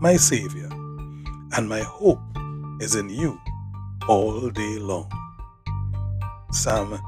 my 0.00 0.16
Savior, 0.16 0.68
and 1.56 1.68
my 1.68 1.80
hope 1.80 2.20
is 2.80 2.94
in 2.94 3.08
you 3.08 3.40
all 4.08 4.50
day 4.50 4.78
long. 4.78 5.10
Psalm 6.52 7.00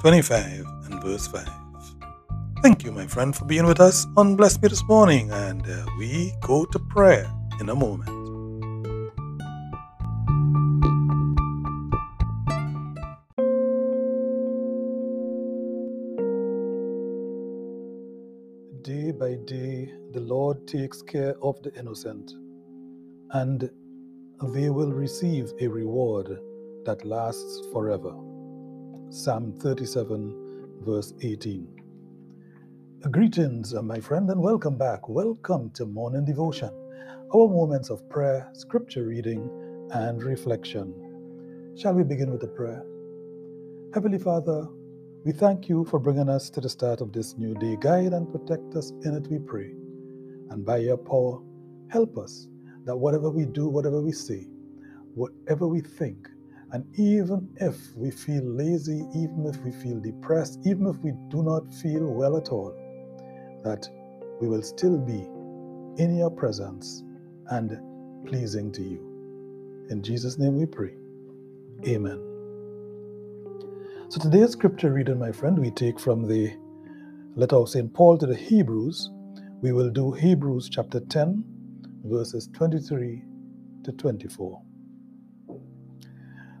25 0.00 0.64
and 0.84 1.02
verse 1.02 1.26
5. 1.26 1.48
Thank 2.62 2.84
you, 2.84 2.92
my 2.92 3.06
friend, 3.06 3.34
for 3.34 3.44
being 3.44 3.66
with 3.66 3.80
us 3.80 4.06
on 4.16 4.36
Bless 4.36 4.60
Me 4.60 4.68
this 4.68 4.84
morning, 4.84 5.30
and 5.30 5.62
uh, 5.68 5.86
we 5.98 6.32
go 6.40 6.64
to 6.66 6.78
prayer 6.78 7.30
in 7.60 7.68
a 7.68 7.74
moment. 7.74 8.10
Day 18.82 19.10
by 19.10 19.34
day, 19.46 19.92
the 20.12 20.20
Lord 20.20 20.66
takes 20.68 21.02
care 21.02 21.34
of 21.42 21.60
the 21.62 21.74
innocent, 21.74 22.32
and 23.32 23.70
they 24.54 24.70
will 24.70 24.92
receive 24.92 25.52
a 25.60 25.68
reward 25.68 26.38
that 26.84 27.04
lasts 27.04 27.62
forever. 27.72 28.14
Psalm 29.10 29.52
37, 29.60 30.78
verse 30.84 31.14
18. 31.22 31.68
Greetings, 33.10 33.74
my 33.74 34.00
friend, 34.00 34.30
and 34.30 34.40
welcome 34.42 34.76
back. 34.78 35.08
Welcome 35.08 35.70
to 35.72 35.86
Morning 35.86 36.24
Devotion, 36.24 36.70
our 37.34 37.48
moments 37.48 37.90
of 37.90 38.08
prayer, 38.10 38.48
scripture 38.54 39.04
reading, 39.06 39.50
and 39.92 40.22
reflection. 40.22 41.12
Shall 41.76 41.94
we 41.94 42.04
begin 42.04 42.30
with 42.32 42.42
a 42.44 42.48
prayer? 42.48 42.84
Heavenly 43.94 44.18
Father, 44.18 44.66
we 45.24 45.32
thank 45.32 45.68
you 45.68 45.84
for 45.86 45.98
bringing 46.00 46.28
us 46.28 46.50
to 46.50 46.60
the 46.60 46.68
start 46.68 47.00
of 47.00 47.12
this 47.12 47.38
new 47.38 47.54
day. 47.54 47.76
Guide 47.80 48.12
and 48.12 48.30
protect 48.30 48.74
us 48.76 48.92
in 49.04 49.14
it, 49.14 49.28
we 49.28 49.38
pray. 49.38 49.72
And 50.50 50.64
by 50.64 50.78
your 50.78 50.98
power, 50.98 51.40
help 51.88 52.18
us 52.18 52.48
that 52.86 52.96
whatever 52.96 53.30
we 53.30 53.46
do, 53.46 53.68
whatever 53.68 54.02
we 54.02 54.12
say, 54.12 54.48
whatever 55.14 55.68
we 55.68 55.80
think, 55.82 56.28
and 56.72 56.84
even 56.98 57.48
if 57.58 57.76
we 57.96 58.10
feel 58.10 58.44
lazy, 58.44 59.04
even 59.16 59.46
if 59.46 59.58
we 59.64 59.72
feel 59.72 60.00
depressed, 60.00 60.60
even 60.66 60.86
if 60.88 60.96
we 60.98 61.12
do 61.30 61.42
not 61.42 61.72
feel 61.74 62.06
well 62.06 62.36
at 62.36 62.50
all, 62.50 62.74
that 63.64 63.88
we 64.40 64.48
will 64.48 64.62
still 64.62 64.98
be 64.98 65.28
in 66.02 66.16
your 66.16 66.30
presence 66.30 67.04
and 67.50 67.78
pleasing 68.26 68.72
to 68.72 68.82
you. 68.82 69.20
In 69.90 70.02
Jesus' 70.02 70.38
name 70.38 70.58
we 70.58 70.66
pray. 70.66 70.94
Amen. 71.86 72.38
So 74.08 74.20
today's 74.20 74.52
scripture 74.52 74.92
reading, 74.92 75.18
my 75.18 75.32
friend, 75.32 75.58
we 75.58 75.70
take 75.72 76.00
from 76.00 76.28
the 76.28 76.54
letter 77.36 77.56
of 77.56 77.68
St. 77.70 77.92
Paul 77.94 78.18
to 78.18 78.26
the 78.26 78.36
Hebrews. 78.36 79.10
We 79.62 79.72
will 79.72 79.90
do 79.90 80.12
Hebrews 80.12 80.68
chapter 80.70 81.00
10, 81.00 81.44
verses 82.08 82.48
23 82.54 83.22
to 83.84 83.92
24. 83.92 84.62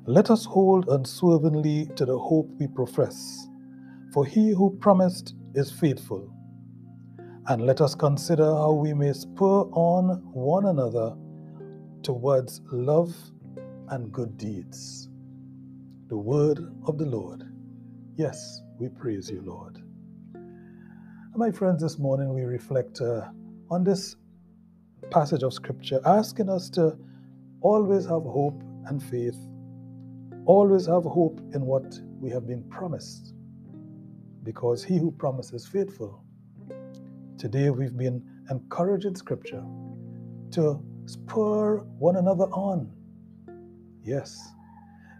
Let 0.06 0.30
us 0.30 0.44
hold 0.44 0.88
unswervingly 0.88 1.90
to 1.96 2.04
the 2.04 2.18
hope 2.18 2.48
we 2.60 2.68
profess, 2.68 3.48
for 4.12 4.24
he 4.24 4.50
who 4.50 4.76
promised 4.80 5.34
is 5.54 5.70
faithful. 5.70 6.32
And 7.48 7.66
let 7.66 7.80
us 7.80 7.94
consider 7.94 8.44
how 8.44 8.72
we 8.72 8.94
may 8.94 9.12
spur 9.12 9.62
on 9.72 10.22
one 10.32 10.66
another 10.66 11.16
towards 12.02 12.60
love 12.70 13.14
and 13.88 14.12
good 14.12 14.36
deeds. 14.38 15.08
The 16.08 16.16
word 16.16 16.60
of 16.86 16.98
the 16.98 17.06
Lord. 17.06 17.44
Yes, 18.16 18.62
we 18.78 18.88
praise 18.88 19.30
you, 19.30 19.42
Lord. 19.42 19.82
My 21.34 21.50
friends, 21.50 21.82
this 21.82 21.98
morning 21.98 22.32
we 22.32 22.42
reflect 22.42 23.00
uh, 23.00 23.28
on 23.70 23.84
this 23.84 24.16
passage 25.10 25.42
of 25.42 25.52
Scripture, 25.52 26.00
asking 26.04 26.48
us 26.48 26.68
to 26.70 26.96
always 27.60 28.04
have 28.04 28.22
hope 28.22 28.62
and 28.86 29.02
faith, 29.02 29.38
always 30.44 30.86
have 30.86 31.04
hope 31.04 31.40
in 31.54 31.62
what 31.66 31.98
we 32.20 32.30
have 32.30 32.46
been 32.46 32.62
promised, 32.70 33.34
because 34.42 34.84
he 34.84 34.98
who 34.98 35.10
promises 35.10 35.66
faithful. 35.66 36.22
Today 37.38 37.70
we've 37.70 37.96
been 37.96 38.22
encouraged 38.50 39.06
in 39.06 39.14
Scripture 39.14 39.64
to 40.52 40.80
spur 41.06 41.78
one 41.98 42.16
another 42.16 42.44
on. 42.46 42.90
Yes, 44.02 44.52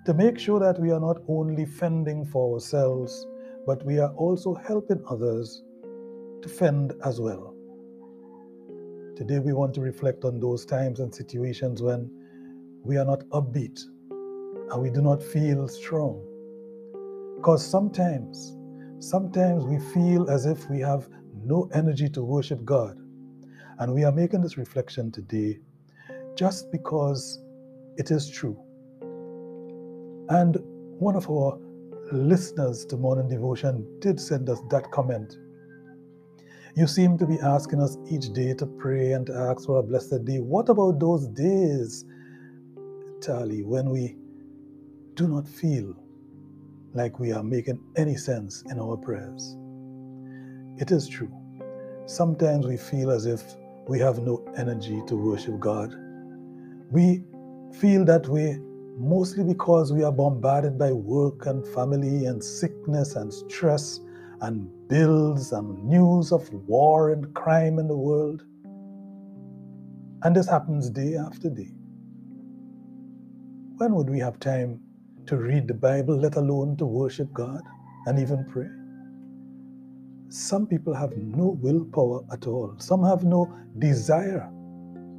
to 0.04 0.14
make 0.14 0.38
sure 0.38 0.60
that 0.60 0.78
we 0.78 0.92
are 0.92 1.00
not 1.00 1.18
only 1.28 1.64
fending 1.64 2.24
for 2.24 2.54
ourselves, 2.54 3.26
but 3.66 3.84
we 3.84 3.98
are 3.98 4.12
also 4.14 4.54
helping 4.54 5.02
others 5.10 5.64
to 6.42 6.48
fend 6.48 6.94
as 7.04 7.20
well. 7.20 7.55
Today, 9.16 9.38
we 9.38 9.54
want 9.54 9.72
to 9.72 9.80
reflect 9.80 10.26
on 10.26 10.38
those 10.40 10.66
times 10.66 11.00
and 11.00 11.14
situations 11.14 11.80
when 11.80 12.10
we 12.84 12.98
are 12.98 13.04
not 13.06 13.20
upbeat 13.30 13.80
and 14.10 14.82
we 14.82 14.90
do 14.90 15.00
not 15.00 15.22
feel 15.22 15.68
strong. 15.68 16.22
Because 17.36 17.66
sometimes, 17.66 18.54
sometimes 18.98 19.64
we 19.64 19.78
feel 19.94 20.28
as 20.28 20.44
if 20.44 20.68
we 20.68 20.80
have 20.80 21.08
no 21.42 21.66
energy 21.72 22.10
to 22.10 22.22
worship 22.22 22.62
God. 22.62 22.98
And 23.78 23.94
we 23.94 24.04
are 24.04 24.12
making 24.12 24.42
this 24.42 24.58
reflection 24.58 25.10
today 25.10 25.60
just 26.34 26.70
because 26.70 27.42
it 27.96 28.10
is 28.10 28.28
true. 28.28 28.58
And 30.28 30.58
one 30.98 31.16
of 31.16 31.30
our 31.30 31.58
listeners 32.12 32.84
to 32.84 32.98
Morning 32.98 33.28
Devotion 33.28 33.98
did 34.00 34.20
send 34.20 34.50
us 34.50 34.60
that 34.68 34.90
comment. 34.90 35.38
You 36.76 36.86
seem 36.86 37.16
to 37.16 37.26
be 37.26 37.40
asking 37.40 37.80
us 37.80 37.96
each 38.10 38.34
day 38.34 38.52
to 38.52 38.66
pray 38.66 39.12
and 39.12 39.24
to 39.28 39.34
ask 39.34 39.64
for 39.64 39.78
a 39.78 39.82
blessed 39.82 40.26
day. 40.26 40.40
What 40.40 40.68
about 40.68 41.00
those 41.00 41.26
days, 41.28 42.04
Tali, 43.22 43.62
when 43.62 43.88
we 43.88 44.14
do 45.14 45.26
not 45.26 45.48
feel 45.48 45.96
like 46.92 47.18
we 47.18 47.32
are 47.32 47.42
making 47.42 47.80
any 47.96 48.14
sense 48.14 48.62
in 48.70 48.78
our 48.78 48.98
prayers? 48.98 49.56
It 50.78 50.90
is 50.90 51.08
true. 51.08 51.32
Sometimes 52.04 52.66
we 52.66 52.76
feel 52.76 53.10
as 53.10 53.24
if 53.24 53.42
we 53.88 53.98
have 54.00 54.18
no 54.18 54.44
energy 54.58 55.00
to 55.06 55.16
worship 55.16 55.58
God. 55.58 55.94
We 56.90 57.24
feel 57.72 58.04
that 58.04 58.28
way 58.28 58.60
mostly 58.98 59.44
because 59.44 59.94
we 59.94 60.04
are 60.04 60.12
bombarded 60.12 60.78
by 60.78 60.92
work 60.92 61.46
and 61.46 61.66
family 61.68 62.26
and 62.26 62.44
sickness 62.44 63.16
and 63.16 63.32
stress 63.32 64.00
and 64.40 64.68
bills 64.88 65.52
and 65.52 65.84
news 65.84 66.32
of 66.32 66.52
war 66.68 67.12
and 67.12 67.34
crime 67.34 67.78
in 67.78 67.88
the 67.88 67.96
world. 67.96 68.42
And 70.22 70.34
this 70.34 70.48
happens 70.48 70.90
day 70.90 71.16
after 71.16 71.50
day. 71.50 71.72
When 73.76 73.94
would 73.94 74.08
we 74.08 74.18
have 74.20 74.40
time 74.40 74.80
to 75.26 75.36
read 75.36 75.68
the 75.68 75.74
Bible, 75.74 76.16
let 76.18 76.36
alone 76.36 76.76
to 76.78 76.86
worship 76.86 77.32
God 77.32 77.60
and 78.06 78.18
even 78.18 78.44
pray? 78.46 78.68
Some 80.28 80.66
people 80.66 80.94
have 80.94 81.16
no 81.16 81.58
willpower 81.60 82.22
at 82.32 82.46
all. 82.46 82.74
Some 82.78 83.04
have 83.04 83.24
no 83.24 83.52
desire, 83.78 84.50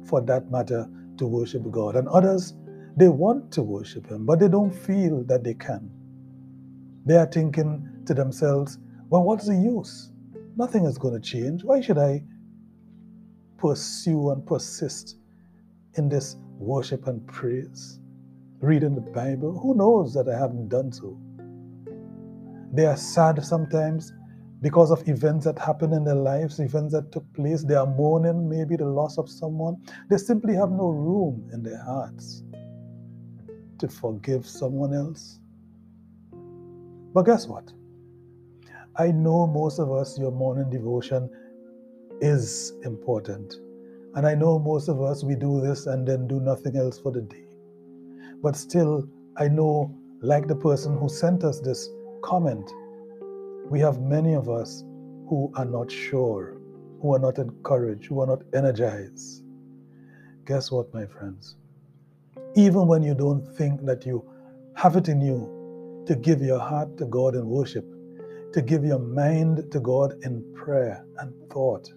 for 0.06 0.20
that 0.22 0.50
matter, 0.50 0.88
to 1.18 1.26
worship 1.26 1.70
God. 1.70 1.96
And 1.96 2.08
others, 2.08 2.54
they 2.96 3.08
want 3.08 3.52
to 3.52 3.62
worship 3.62 4.08
Him, 4.08 4.26
but 4.26 4.40
they 4.40 4.48
don't 4.48 4.72
feel 4.72 5.24
that 5.24 5.44
they 5.44 5.54
can. 5.54 5.90
They 7.06 7.16
are 7.16 7.26
thinking 7.26 7.88
to 8.06 8.14
themselves, 8.14 8.78
well, 9.10 9.22
what's 9.22 9.46
the 9.46 9.54
use? 9.54 10.10
Nothing 10.56 10.84
is 10.84 10.98
going 10.98 11.14
to 11.14 11.20
change. 11.20 11.64
Why 11.64 11.80
should 11.80 11.98
I 11.98 12.22
pursue 13.56 14.30
and 14.30 14.44
persist 14.46 15.16
in 15.94 16.08
this 16.08 16.36
worship 16.58 17.06
and 17.06 17.26
praise? 17.26 18.00
Reading 18.60 18.94
the 18.94 19.00
Bible? 19.00 19.58
Who 19.58 19.74
knows 19.74 20.12
that 20.14 20.28
I 20.28 20.38
haven't 20.38 20.68
done 20.68 20.92
so? 20.92 21.18
They 22.72 22.84
are 22.84 22.96
sad 22.96 23.42
sometimes 23.44 24.12
because 24.60 24.90
of 24.90 25.08
events 25.08 25.44
that 25.44 25.58
happen 25.58 25.92
in 25.92 26.04
their 26.04 26.14
lives, 26.14 26.58
events 26.58 26.92
that 26.92 27.12
took 27.12 27.24
place. 27.32 27.62
They 27.62 27.76
are 27.76 27.86
mourning 27.86 28.48
maybe 28.48 28.76
the 28.76 28.84
loss 28.84 29.16
of 29.16 29.30
someone. 29.30 29.76
They 30.10 30.18
simply 30.18 30.54
have 30.54 30.70
no 30.70 30.88
room 30.88 31.48
in 31.52 31.62
their 31.62 31.82
hearts 31.82 32.42
to 33.78 33.88
forgive 33.88 34.46
someone 34.46 34.92
else. 34.92 35.38
But 37.14 37.22
guess 37.22 37.46
what? 37.46 37.72
I 39.00 39.12
know 39.12 39.46
most 39.46 39.78
of 39.78 39.92
us, 39.92 40.18
your 40.18 40.32
morning 40.32 40.68
devotion 40.70 41.30
is 42.20 42.72
important. 42.82 43.54
And 44.16 44.26
I 44.26 44.34
know 44.34 44.58
most 44.58 44.88
of 44.88 45.00
us, 45.00 45.22
we 45.22 45.36
do 45.36 45.60
this 45.60 45.86
and 45.86 46.04
then 46.04 46.26
do 46.26 46.40
nothing 46.40 46.76
else 46.76 46.98
for 46.98 47.12
the 47.12 47.20
day. 47.20 47.46
But 48.42 48.56
still, 48.56 49.08
I 49.36 49.46
know, 49.46 49.96
like 50.20 50.48
the 50.48 50.56
person 50.56 50.98
who 50.98 51.08
sent 51.08 51.44
us 51.44 51.60
this 51.60 51.88
comment, 52.22 52.68
we 53.70 53.78
have 53.78 54.00
many 54.00 54.34
of 54.34 54.48
us 54.48 54.82
who 55.28 55.52
are 55.54 55.64
not 55.64 55.92
sure, 55.92 56.56
who 57.00 57.14
are 57.14 57.20
not 57.20 57.38
encouraged, 57.38 58.06
who 58.06 58.20
are 58.20 58.26
not 58.26 58.42
energized. 58.52 59.44
Guess 60.44 60.72
what, 60.72 60.92
my 60.92 61.06
friends? 61.06 61.54
Even 62.56 62.88
when 62.88 63.04
you 63.04 63.14
don't 63.14 63.46
think 63.56 63.84
that 63.86 64.04
you 64.04 64.28
have 64.74 64.96
it 64.96 65.08
in 65.08 65.20
you 65.20 66.02
to 66.08 66.16
give 66.16 66.42
your 66.42 66.58
heart 66.58 66.96
to 66.98 67.06
God 67.06 67.36
in 67.36 67.46
worship, 67.46 67.84
to 68.52 68.62
give 68.62 68.84
your 68.84 68.98
mind 68.98 69.70
to 69.72 69.80
God 69.80 70.14
in 70.24 70.44
prayer 70.54 71.04
and 71.18 71.34
thought, 71.50 71.90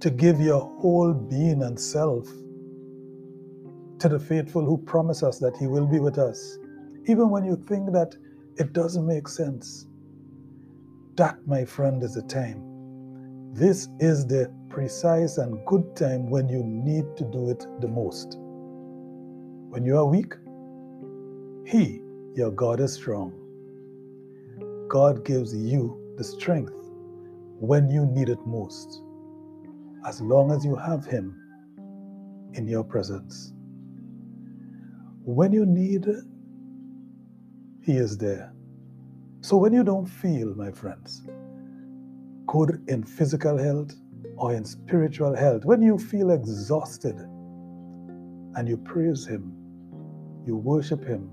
to 0.00 0.10
give 0.10 0.40
your 0.40 0.60
whole 0.60 1.14
being 1.14 1.62
and 1.62 1.78
self 1.78 2.28
to 4.00 4.08
the 4.08 4.18
faithful 4.18 4.64
who 4.64 4.78
promise 4.78 5.22
us 5.22 5.38
that 5.38 5.56
He 5.56 5.66
will 5.66 5.86
be 5.86 6.00
with 6.00 6.18
us, 6.18 6.58
even 7.06 7.30
when 7.30 7.44
you 7.44 7.56
think 7.68 7.92
that 7.92 8.16
it 8.56 8.72
doesn't 8.72 9.06
make 9.06 9.28
sense. 9.28 9.86
That, 11.16 11.38
my 11.46 11.64
friend, 11.64 12.02
is 12.02 12.14
the 12.14 12.22
time. 12.22 12.80
This 13.52 13.88
is 14.00 14.26
the 14.26 14.52
precise 14.68 15.38
and 15.38 15.64
good 15.66 15.96
time 15.96 16.30
when 16.30 16.48
you 16.48 16.62
need 16.64 17.04
to 17.16 17.24
do 17.24 17.50
it 17.50 17.66
the 17.80 17.88
most. 17.88 18.36
When 19.56 19.84
you 19.84 19.96
are 19.98 20.06
weak, 20.06 20.34
He, 21.66 22.02
your 22.34 22.50
God, 22.50 22.80
is 22.80 22.94
strong. 22.94 23.43
God 24.88 25.24
gives 25.24 25.54
you 25.54 26.14
the 26.18 26.24
strength 26.24 26.74
when 27.58 27.88
you 27.88 28.06
need 28.06 28.28
it 28.28 28.44
most, 28.46 29.02
as 30.06 30.20
long 30.20 30.52
as 30.52 30.64
you 30.64 30.76
have 30.76 31.06
Him 31.06 31.40
in 32.54 32.68
your 32.68 32.84
presence. 32.84 33.52
When 35.24 35.52
you 35.52 35.64
need, 35.66 36.06
He 37.82 37.96
is 37.96 38.18
there. 38.18 38.52
So 39.40 39.56
when 39.56 39.72
you 39.72 39.84
don't 39.84 40.06
feel, 40.06 40.54
my 40.54 40.70
friends, 40.70 41.22
good 42.46 42.82
in 42.88 43.04
physical 43.04 43.58
health 43.58 43.94
or 44.36 44.54
in 44.54 44.64
spiritual 44.64 45.34
health, 45.34 45.64
when 45.64 45.82
you 45.82 45.98
feel 45.98 46.30
exhausted 46.30 47.16
and 48.56 48.68
you 48.68 48.76
praise 48.76 49.26
Him, 49.26 49.52
you 50.46 50.56
worship 50.56 51.04
Him, 51.04 51.30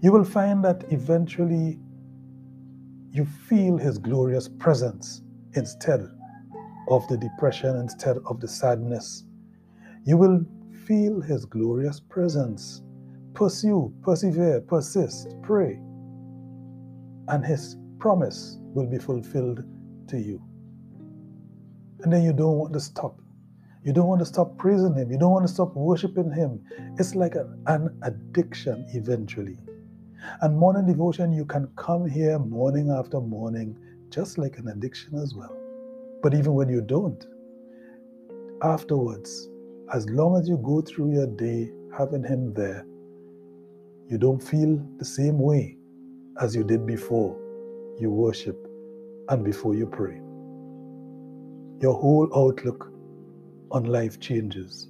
you 0.00 0.12
will 0.12 0.24
find 0.24 0.64
that 0.64 0.84
eventually 0.90 1.78
you 3.12 3.24
feel 3.24 3.76
His 3.76 3.98
glorious 3.98 4.48
presence 4.48 5.22
instead 5.54 6.00
of 6.88 7.06
the 7.08 7.16
depression, 7.16 7.76
instead 7.76 8.16
of 8.26 8.40
the 8.40 8.48
sadness. 8.48 9.24
You 10.04 10.16
will 10.16 10.44
feel 10.86 11.20
His 11.20 11.44
glorious 11.44 12.00
presence. 12.00 12.82
Pursue, 13.34 13.94
persevere, 14.02 14.60
persist, 14.62 15.36
pray 15.42 15.80
and 17.28 17.44
his 17.44 17.76
promise 17.98 18.58
will 18.74 18.86
be 18.86 18.98
fulfilled 18.98 19.64
to 20.08 20.18
you. 20.18 20.42
And 22.02 22.12
then 22.12 22.22
you 22.22 22.32
don't 22.32 22.58
want 22.58 22.72
to 22.72 22.80
stop. 22.80 23.18
You 23.84 23.92
don't 23.92 24.06
want 24.06 24.20
to 24.20 24.26
stop 24.26 24.58
praising 24.58 24.94
him. 24.94 25.10
You 25.10 25.18
don't 25.18 25.30
want 25.30 25.46
to 25.46 25.52
stop 25.52 25.74
worshiping 25.74 26.32
him. 26.32 26.64
It's 26.98 27.14
like 27.14 27.34
an, 27.34 27.98
addiction 28.02 28.86
eventually. 28.92 29.58
And 30.40 30.56
morning 30.56 30.86
devotion, 30.86 31.32
you 31.32 31.44
can 31.44 31.68
come 31.76 32.08
here 32.08 32.38
morning 32.38 32.90
after 32.90 33.20
morning, 33.20 33.76
just 34.10 34.38
like 34.38 34.58
an 34.58 34.68
addiction 34.68 35.16
as 35.16 35.34
well. 35.34 35.56
But 36.22 36.34
even 36.34 36.54
when 36.54 36.68
you 36.68 36.80
don't, 36.80 37.24
afterwards, 38.62 39.48
as 39.92 40.08
long 40.08 40.38
as 40.38 40.48
you 40.48 40.56
go 40.58 40.80
through 40.80 41.12
your 41.12 41.26
day 41.26 41.70
having 41.96 42.22
him 42.22 42.54
there, 42.54 42.86
you 44.08 44.18
don't 44.18 44.42
feel 44.42 44.80
the 44.98 45.04
same 45.04 45.38
way 45.38 45.76
as 46.40 46.54
you 46.54 46.64
did 46.64 46.86
before 46.86 47.36
you 47.98 48.10
worship 48.10 48.56
and 49.28 49.44
before 49.44 49.74
you 49.74 49.86
pray. 49.86 50.20
Your 51.80 51.94
whole 51.94 52.28
outlook 52.34 52.92
on 53.70 53.84
life 53.84 54.20
changes. 54.20 54.88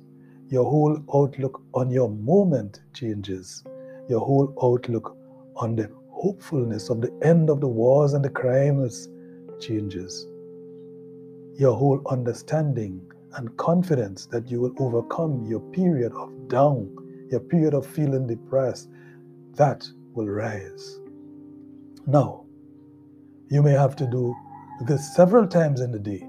Your 0.49 0.65
whole 0.65 1.03
outlook 1.15 1.63
on 1.73 1.91
your 1.91 2.11
moment 2.11 2.83
changes. 2.93 3.65
Your 4.09 4.21
whole 4.21 4.55
outlook 4.63 5.17
on 5.57 5.77
the 5.77 5.91
hopefulness 6.09 6.89
of 6.89 7.01
the 7.01 7.13
end 7.23 7.51
of 7.51 7.61
the 7.61 7.69
wars 7.69 8.13
and 8.13 8.25
the 8.25 8.31
crimes 8.31 9.09
changes. 9.61 10.27
Your 11.59 11.75
whole 11.77 12.03
understanding 12.11 13.01
and 13.37 13.57
confidence 13.57 14.27
that 14.27 14.51
you 14.51 14.61
will 14.61 14.75
overcome 14.79 15.45
your 15.47 15.61
period 15.61 16.13
of 16.13 16.49
down, 16.49 16.95
your 17.31 17.41
period 17.41 17.75
of 17.75 17.87
feeling 17.87 18.27
depressed, 18.27 18.89
that 19.55 19.87
will 20.15 20.29
rise. 20.29 21.01
Now, 22.07 22.45
you 23.49 23.63
may 23.63 23.73
have 23.73 23.97
to 23.97 24.07
do 24.07 24.35
this 24.87 25.15
several 25.15 25.47
times 25.47 25.81
in 25.81 25.93
the 25.93 25.99
day, 25.99 26.27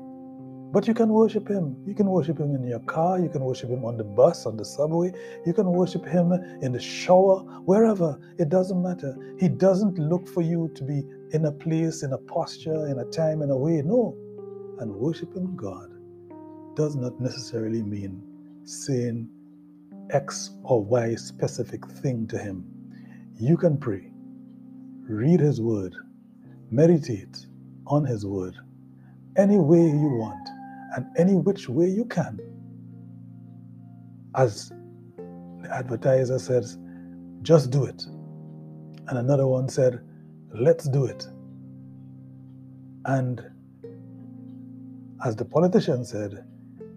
but 0.74 0.88
you 0.88 0.96
can 0.96 1.10
worship 1.10 1.48
Him. 1.48 1.78
You 1.86 1.94
can 1.94 2.08
worship 2.08 2.40
Him 2.40 2.56
in 2.56 2.68
your 2.68 2.80
car, 2.80 3.20
you 3.20 3.30
can 3.30 3.42
worship 3.42 3.70
Him 3.70 3.86
on 3.86 3.96
the 3.96 4.04
bus, 4.04 4.48
on 4.48 4.58
the 4.58 4.66
subway, 4.66 5.14
you 5.46 5.54
can 5.54 5.68
worship 5.72 6.04
Him 6.04 6.34
in 6.64 6.72
the 6.72 6.80
shower, 6.81 7.42
wherever. 7.66 8.20
It 8.40 8.50
doesn't 8.50 8.81
matter. 8.81 9.16
He 9.40 9.48
doesn't 9.48 10.00
look 10.00 10.28
for 10.28 10.42
you 10.42 10.72
to 10.74 10.84
be 10.84 11.04
in 11.30 11.46
a 11.46 11.52
place, 11.52 12.02
in 12.02 12.14
a 12.14 12.18
posture, 12.18 12.88
in 12.88 12.98
a 12.98 13.06
time, 13.06 13.44
in 13.44 13.52
a 13.52 13.56
way. 13.56 13.84
No. 13.84 14.18
And 14.80 14.92
worshiping 14.96 15.56
God 15.56 15.92
does 16.76 16.96
not 16.96 17.22
necessarily 17.22 17.84
mean 17.84 18.24
saying 18.66 19.30
X 20.10 20.58
or 20.64 20.84
Y 20.84 21.14
specific 21.14 21.88
thing 21.88 22.26
to 22.28 22.38
Him. 22.40 22.66
You 23.40 23.58
can 23.58 23.78
pray 23.78 24.10
read 25.08 25.40
His 25.40 25.62
Word, 25.62 25.94
meditate 26.72 27.46
on 27.86 28.06
His 28.06 28.26
Word 28.26 28.56
any 29.38 29.57
way 29.57 29.81
you 29.81 30.09
want 30.18 30.50
and 30.95 31.06
any 31.18 31.33
which 31.33 31.69
way 31.69 31.88
you 31.88 32.06
can. 32.06 32.40
As 34.35 34.71
the 35.62 35.69
advertiser 35.71 36.40
says, 36.40 36.78
just 37.42 37.71
do 37.71 37.85
it. 37.85 38.06
And 39.07 39.18
another 39.18 39.47
one 39.47 39.69
said, 39.69 40.02
let's 40.54 40.85
do 40.85 41.06
it. 41.06 41.28
And 43.06 43.44
as 45.26 45.35
the 45.35 45.45
politician 45.45 46.06
said, 46.06 46.45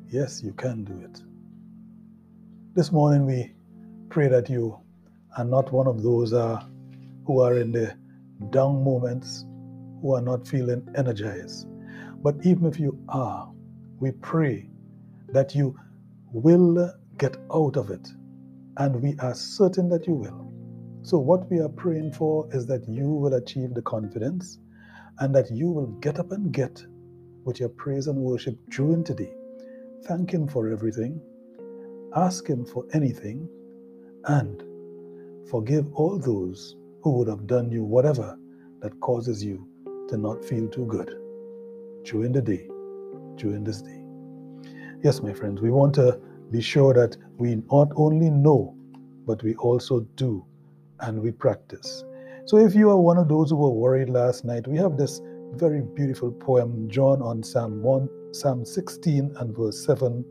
yes, 0.09 0.43
you 0.43 0.53
can 0.53 0.85
do 0.85 0.99
it. 1.01 1.23
This 2.75 2.93
morning 2.93 3.27
we 3.27 3.53
pray 4.09 4.29
that 4.29 4.49
you 4.49 4.79
are 5.37 5.45
not 5.45 5.73
one 5.73 5.87
of 5.87 6.03
those 6.03 6.33
uh, 6.33 6.63
who 7.27 7.41
are 7.41 7.59
in 7.59 7.73
the 7.73 7.97
down 8.51 8.85
moments, 8.85 9.45
who 10.01 10.15
are 10.15 10.23
not 10.23 10.47
feeling 10.47 10.87
energized. 10.97 11.67
But 12.23 12.37
even 12.45 12.67
if 12.67 12.79
you 12.79 12.99
are, 13.09 13.51
we 14.01 14.13
pray 14.13 14.69
that 15.29 15.55
you 15.55 15.79
will 16.33 16.93
get 17.19 17.37
out 17.53 17.77
of 17.77 17.91
it. 17.91 18.09
And 18.79 19.03
we 19.03 19.17
are 19.21 19.35
certain 19.35 19.89
that 19.89 20.07
you 20.07 20.15
will. 20.15 20.53
So, 21.03 21.19
what 21.19 21.51
we 21.51 21.61
are 21.61 21.69
praying 21.69 22.13
for 22.13 22.49
is 22.53 22.67
that 22.67 22.87
you 22.89 23.09
will 23.09 23.35
achieve 23.35 23.75
the 23.75 23.83
confidence 23.83 24.59
and 25.21 25.35
that 25.35 25.51
you 25.51 25.71
will 25.71 25.87
get 26.01 26.19
up 26.19 26.33
and 26.33 26.53
get 26.53 26.85
with 27.45 27.61
your 27.61 27.69
praise 27.71 28.07
and 28.07 28.19
worship 28.19 28.59
during 28.71 29.05
today. 29.05 29.33
Thank 30.05 30.33
Him 30.33 30.47
for 30.47 30.69
everything, 30.69 31.21
ask 32.15 32.47
Him 32.47 32.67
for 32.67 32.85
anything, 32.93 33.49
and 34.25 34.63
forgive 35.49 35.93
all 35.95 36.19
those 36.19 36.77
who 37.03 37.13
would 37.13 37.29
have 37.29 37.47
done 37.47 37.71
you 37.71 37.85
whatever 37.85 38.37
that 38.81 38.99
causes 39.01 39.43
you 39.43 39.67
to 40.09 40.17
not 40.17 40.45
feel 40.45 40.69
too 40.69 40.87
good 40.87 41.09
during 42.05 42.33
the 42.33 42.43
day, 42.43 42.69
during 43.37 43.65
this 43.65 43.83
day. 43.83 44.05
Yes, 45.03 45.23
my 45.23 45.33
friends, 45.33 45.61
we 45.61 45.71
want 45.71 45.95
to 45.95 46.21
be 46.51 46.61
sure 46.61 46.95
that 46.95 47.17
we 47.39 47.57
not 47.71 47.89
only 47.97 48.31
know, 48.31 48.77
but 49.27 49.43
we 49.43 49.55
also 49.57 50.01
do 50.17 50.45
and 51.01 51.21
we 51.21 51.31
practice. 51.31 52.05
So 52.47 52.59
if 52.59 52.75
you 52.75 52.91
are 52.91 53.01
one 53.01 53.19
of 53.19 53.29
those 53.29 53.51
who 53.51 53.57
were 53.57 53.71
worried 53.71 54.09
last 54.09 54.45
night, 54.45 54.67
we 54.67 54.79
have 54.79 54.97
this 54.97 55.21
very 55.55 55.83
beautiful 55.83 56.33
poem 56.33 56.89
drawn 56.89 57.21
on 57.23 57.43
Psalm 57.43 57.83
1, 57.83 58.09
Psalm 58.33 58.65
16 58.65 59.35
and 59.39 59.57
verse 59.57 59.85
7, 59.85 60.25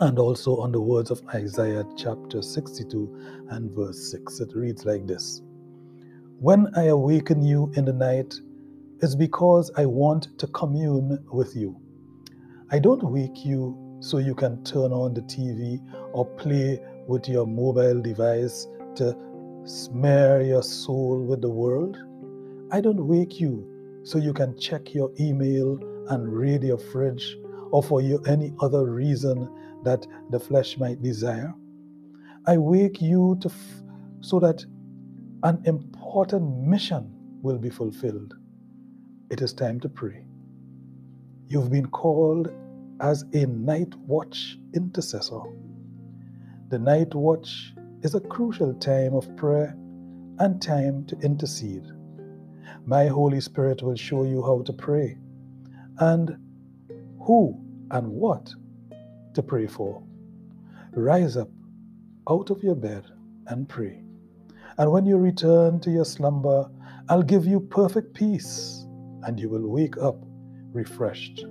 and 0.00 0.18
also 0.18 0.56
on 0.56 0.72
the 0.72 0.80
words 0.80 1.10
of 1.10 1.22
Isaiah 1.34 1.84
chapter 1.96 2.42
62 2.42 3.46
and 3.50 3.70
verse 3.70 4.10
6. 4.10 4.40
It 4.40 4.50
reads 4.54 4.84
like 4.84 5.06
this 5.06 5.42
when 6.40 6.66
I 6.76 6.86
awaken 6.86 7.42
you 7.42 7.72
in 7.74 7.84
the 7.84 7.92
night, 7.92 8.34
it's 9.00 9.14
because 9.14 9.70
I 9.76 9.86
want 9.86 10.36
to 10.38 10.46
commune 10.48 11.24
with 11.32 11.54
you. 11.56 11.80
I 12.74 12.80
don't 12.80 13.04
wake 13.04 13.44
you 13.44 13.78
so 14.00 14.18
you 14.18 14.34
can 14.34 14.64
turn 14.64 14.90
on 14.90 15.14
the 15.14 15.20
TV 15.20 15.80
or 16.12 16.26
play 16.26 16.80
with 17.06 17.28
your 17.28 17.46
mobile 17.46 18.02
device 18.02 18.66
to 18.96 19.16
smear 19.64 20.42
your 20.42 20.64
soul 20.64 21.22
with 21.22 21.40
the 21.40 21.48
world. 21.48 21.96
I 22.72 22.80
don't 22.80 23.06
wake 23.06 23.38
you 23.38 24.02
so 24.02 24.18
you 24.18 24.32
can 24.32 24.58
check 24.58 24.92
your 24.92 25.12
email 25.20 25.78
and 26.08 26.28
raid 26.36 26.64
your 26.64 26.78
fridge 26.78 27.36
or 27.70 27.80
for 27.80 28.00
any 28.26 28.52
other 28.60 28.86
reason 28.86 29.48
that 29.84 30.04
the 30.30 30.40
flesh 30.40 30.76
might 30.76 31.00
desire. 31.00 31.54
I 32.48 32.56
wake 32.56 33.00
you 33.00 33.38
to 33.42 33.50
f- 33.50 33.82
so 34.20 34.40
that 34.40 34.64
an 35.44 35.62
important 35.64 36.66
mission 36.66 37.14
will 37.40 37.58
be 37.58 37.70
fulfilled. 37.70 38.34
It 39.30 39.42
is 39.42 39.52
time 39.52 39.78
to 39.78 39.88
pray. 39.88 40.26
You've 41.46 41.70
been 41.70 41.86
called 41.86 42.50
as 43.04 43.22
a 43.34 43.44
night 43.44 43.94
watch 44.06 44.56
intercessor. 44.72 45.42
The 46.70 46.78
night 46.78 47.14
watch 47.14 47.74
is 48.00 48.14
a 48.14 48.20
crucial 48.20 48.72
time 48.72 49.14
of 49.14 49.36
prayer 49.36 49.76
and 50.38 50.60
time 50.60 51.04
to 51.08 51.18
intercede. 51.18 51.84
My 52.86 53.06
Holy 53.06 53.42
Spirit 53.42 53.82
will 53.82 53.94
show 53.94 54.24
you 54.24 54.42
how 54.42 54.62
to 54.62 54.72
pray 54.72 55.18
and 55.98 56.38
who 57.20 57.60
and 57.90 58.08
what 58.08 58.54
to 59.34 59.42
pray 59.42 59.66
for. 59.66 60.02
Rise 60.92 61.36
up 61.36 61.50
out 62.30 62.48
of 62.48 62.62
your 62.62 62.74
bed 62.74 63.04
and 63.48 63.68
pray. 63.68 64.02
And 64.78 64.90
when 64.90 65.04
you 65.04 65.18
return 65.18 65.78
to 65.80 65.90
your 65.90 66.06
slumber, 66.06 66.70
I'll 67.10 67.22
give 67.22 67.44
you 67.44 67.60
perfect 67.60 68.14
peace, 68.14 68.86
and 69.24 69.38
you 69.38 69.50
will 69.50 69.68
wake 69.68 69.98
up 69.98 70.16
refreshed. 70.72 71.44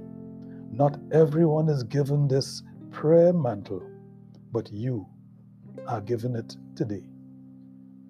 Not 0.75 0.99
everyone 1.11 1.69
is 1.69 1.83
given 1.83 2.27
this 2.27 2.63
prayer 2.89 3.31
mantle, 3.31 3.83
but 4.51 4.71
you 4.73 5.07
are 5.87 6.01
given 6.01 6.35
it 6.35 6.57
today. 6.75 7.03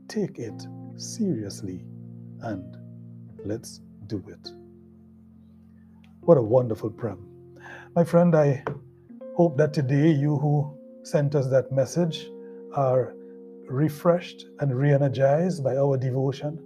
Take 0.08 0.40
it 0.40 0.66
seriously 0.96 1.84
and 2.40 2.78
let's 3.44 3.82
do 4.08 4.24
it. 4.30 4.52
What 6.22 6.38
a 6.38 6.42
wonderful 6.42 6.90
prayer. 6.90 7.18
My 7.98 8.06
friend, 8.06 8.34
I 8.34 8.64
hope 9.36 9.58
that 9.58 9.74
today 9.74 10.12
you 10.12 10.38
who 10.38 10.74
sent 11.04 11.36
us 11.36 11.48
that 11.48 11.70
message 11.74 12.30
are 12.76 13.14
refreshed 13.68 14.46
and 14.62 14.74
re 14.74 14.94
energized 14.94 15.66
by 15.66 15.76
our 15.76 15.98
devotion. 15.98 16.64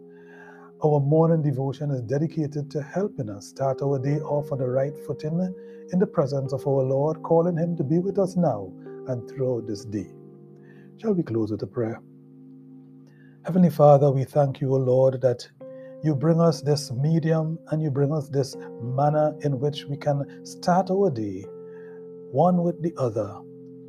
Our 0.86 1.00
morning 1.00 1.42
devotion 1.42 1.90
is 1.90 2.04
dedicated 2.04 2.70
to 2.70 2.84
helping 2.84 3.32
us 3.32 3.48
start 3.48 3.82
our 3.82 3.98
day 3.98 4.20
off 4.20 4.52
on 4.52 4.60
the 4.60 4.70
right 4.70 4.94
footing 5.08 5.56
in 5.92 5.98
the 5.98 6.06
presence 6.06 6.54
of 6.54 6.68
our 6.68 6.84
Lord, 6.84 7.24
calling 7.24 7.58
Him 7.58 7.76
to 7.78 7.84
be 7.84 7.98
with 7.98 8.20
us 8.20 8.36
now 8.36 8.72
and 9.08 9.28
throughout 9.28 9.66
this 9.66 9.86
day. 9.86 10.14
Shall 10.98 11.16
we 11.16 11.24
close 11.24 11.50
with 11.50 11.64
a 11.64 11.68
prayer? 11.68 12.00
Heavenly 13.44 13.72
Father, 13.72 14.12
we 14.12 14.24
thank 14.24 14.62
you, 14.62 14.72
O 14.72 14.78
Lord, 14.78 15.20
that 15.22 15.50
you 16.04 16.14
bring 16.14 16.40
us 16.40 16.62
this 16.62 16.92
medium 16.92 17.58
and 17.72 17.82
you 17.82 17.90
bring 17.90 18.14
us 18.14 18.30
this 18.30 18.56
manner 18.80 19.36
in 19.42 19.60
which 19.60 19.86
we 19.86 19.98
can 19.98 20.46
start 20.46 20.92
our 20.92 21.10
day, 21.10 21.44
one 22.32 22.62
with 22.62 22.80
the 22.84 22.94
other, 22.98 23.36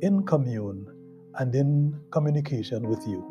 in 0.01 0.23
commune 0.23 0.87
and 1.35 1.53
in 1.53 1.99
communication 2.09 2.89
with 2.89 3.05
you. 3.07 3.23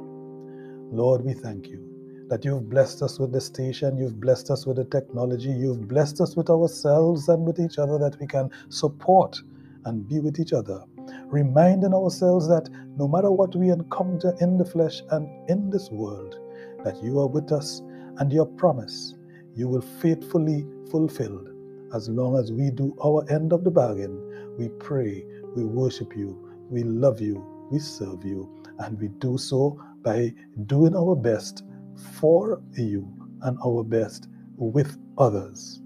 Lord, 0.92 1.24
we 1.24 1.32
thank 1.34 1.66
you 1.66 1.87
that 2.28 2.44
you've 2.44 2.68
blessed 2.68 3.02
us 3.02 3.18
with 3.18 3.32
the 3.32 3.40
station, 3.40 3.96
you've 3.96 4.20
blessed 4.20 4.50
us 4.50 4.66
with 4.66 4.76
the 4.76 4.84
technology, 4.84 5.50
you've 5.50 5.88
blessed 5.88 6.20
us 6.20 6.36
with 6.36 6.50
ourselves 6.50 7.28
and 7.28 7.46
with 7.46 7.58
each 7.58 7.78
other 7.78 7.98
that 7.98 8.18
we 8.20 8.26
can 8.26 8.50
support 8.68 9.40
and 9.84 10.06
be 10.08 10.20
with 10.20 10.38
each 10.38 10.52
other, 10.52 10.82
reminding 11.26 11.94
ourselves 11.94 12.46
that 12.48 12.68
no 12.96 13.08
matter 13.08 13.30
what 13.30 13.54
we 13.56 13.70
encounter 13.70 14.34
in 14.40 14.58
the 14.58 14.64
flesh 14.64 15.00
and 15.10 15.28
in 15.48 15.70
this 15.70 15.90
world, 15.90 16.38
that 16.84 17.02
you 17.02 17.18
are 17.18 17.28
with 17.28 17.50
us 17.52 17.80
and 18.18 18.32
your 18.32 18.46
promise 18.46 19.14
you 19.58 19.66
will 19.66 19.80
faithfully 19.80 20.64
fulfill. 20.90 21.44
As 21.92 22.08
long 22.08 22.38
as 22.38 22.52
we 22.52 22.70
do 22.70 22.96
our 23.04 23.28
end 23.28 23.52
of 23.52 23.64
the 23.64 23.70
bargain, 23.70 24.56
we 24.56 24.68
pray, 24.68 25.24
we 25.56 25.64
worship 25.64 26.16
you, 26.16 26.38
we 26.70 26.84
love 26.84 27.20
you, 27.20 27.44
we 27.70 27.80
serve 27.80 28.24
you, 28.24 28.48
and 28.78 29.00
we 29.00 29.08
do 29.08 29.36
so 29.36 29.82
by 30.02 30.32
doing 30.66 30.94
our 30.94 31.16
best 31.16 31.64
for 31.98 32.62
you 32.74 33.12
and 33.42 33.58
our 33.64 33.84
best 33.84 34.28
with 34.56 34.96
others. 35.18 35.80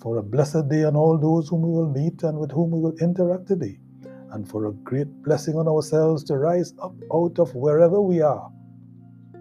For 0.00 0.18
a 0.18 0.22
blessed 0.22 0.68
day 0.68 0.84
on 0.84 0.96
all 0.96 1.18
those 1.18 1.48
whom 1.48 1.62
we 1.62 1.70
will 1.70 1.90
meet 1.90 2.22
and 2.22 2.38
with 2.38 2.52
whom 2.52 2.70
we 2.70 2.80
will 2.80 2.96
interact 3.00 3.48
today, 3.48 3.78
and 4.32 4.48
for 4.48 4.66
a 4.66 4.72
great 4.72 5.08
blessing 5.22 5.56
on 5.56 5.68
ourselves 5.68 6.24
to 6.24 6.36
rise 6.38 6.74
up 6.82 6.94
out 7.12 7.38
of 7.38 7.54
wherever 7.54 8.00
we 8.00 8.20
are 8.20 8.50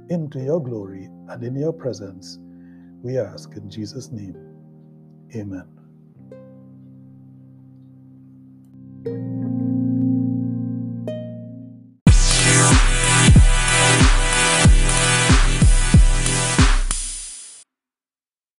into 0.09 0.39
your 0.39 0.61
glory 0.61 1.09
and 1.29 1.43
in 1.43 1.55
your 1.55 1.73
presence, 1.73 2.39
we 3.01 3.17
ask 3.17 3.55
in 3.55 3.69
Jesus' 3.69 4.11
name. 4.11 4.37
Amen. 5.35 5.74